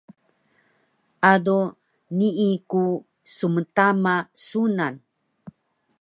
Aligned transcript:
ado 1.31 1.57
nii 2.17 2.51
ku 2.71 2.83
smtama 3.35 4.15
sunan 4.45 4.95